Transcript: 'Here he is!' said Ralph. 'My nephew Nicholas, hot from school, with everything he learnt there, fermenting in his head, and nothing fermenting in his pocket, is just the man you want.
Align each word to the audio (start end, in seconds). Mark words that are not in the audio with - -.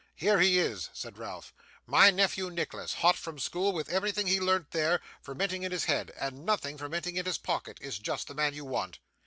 'Here 0.15 0.39
he 0.39 0.57
is!' 0.57 0.89
said 0.93 1.19
Ralph. 1.19 1.53
'My 1.85 2.09
nephew 2.09 2.49
Nicholas, 2.49 2.91
hot 3.05 3.15
from 3.15 3.37
school, 3.37 3.71
with 3.71 3.87
everything 3.89 4.25
he 4.25 4.39
learnt 4.41 4.71
there, 4.71 4.99
fermenting 5.21 5.61
in 5.61 5.71
his 5.71 5.85
head, 5.85 6.11
and 6.19 6.43
nothing 6.43 6.75
fermenting 6.75 7.17
in 7.17 7.25
his 7.27 7.37
pocket, 7.37 7.77
is 7.81 7.99
just 7.99 8.27
the 8.27 8.33
man 8.33 8.55
you 8.55 8.65
want. 8.65 8.97